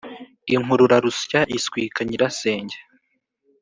inkururarusya 0.55 1.39
iswika 1.57 1.99
nyirasenge. 2.07 2.77